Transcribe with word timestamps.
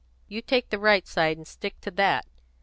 You 0.27 0.41
take 0.41 0.71
the 0.71 0.79
right 0.79 1.05
side, 1.05 1.37
and 1.37 1.45
stick 1.47 1.79
to 1.81 1.91
that. 1.91 2.25